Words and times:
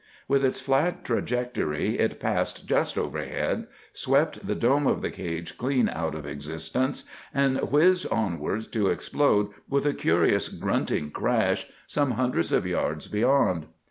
With 0.27 0.43
its 0.43 0.59
flat 0.59 1.05
trajectory 1.05 1.99
it 1.99 2.19
passed 2.19 2.65
just 2.67 2.97
overhead, 2.97 3.67
swept 3.93 4.47
the 4.47 4.55
dome 4.55 4.87
of 4.87 5.03
the 5.03 5.11
cage 5.11 5.59
clean 5.59 5.89
out 5.89 6.15
of 6.15 6.25
existence, 6.25 7.03
and 7.35 7.59
whizzed 7.59 8.07
onwards 8.11 8.65
to 8.69 8.87
explode, 8.87 9.49
with 9.69 9.85
a 9.85 9.93
curious 9.93 10.49
grunting 10.49 11.11
crash, 11.11 11.67
some 11.85 12.13
hundreds 12.13 12.51
of 12.51 12.65
yards 12.65 13.07
beyond. 13.07 13.67